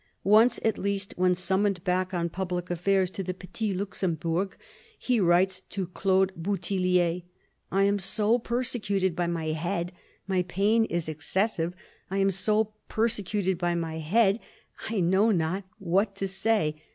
Once 0.23 0.59
at 0.65 0.79
least, 0.79 1.13
when 1.15 1.35
summoned 1.35 1.83
back 1.83 2.11
on 2.11 2.27
public 2.27 2.71
affairs 2.71 3.11
to 3.11 3.21
the 3.21 3.35
Petit 3.35 3.71
Luxembourg, 3.71 4.57
he 4.97 5.19
writes 5.19 5.59
to 5.69 5.85
Claude 5.85 6.33
Bouthillier:" 6.35 7.21
I 7.79 7.83
am 7.83 7.99
so 7.99 8.39
persecuted 8.39 9.15
by 9.15 9.27
my 9.27 9.49
head... 9.49 9.91
my 10.25 10.41
pain 10.41 10.85
is 10.85 11.07
excessive.... 11.07 11.75
I 12.09 12.17
am 12.17 12.31
so 12.31 12.73
persecuted 12.89 13.59
by 13.59 13.75
my 13.75 13.99
head, 13.99 14.39
I 14.89 15.01
know 15.01 15.29
not 15.29 15.65
what 15.77 16.15
to 16.15 16.27
say. 16.27 16.81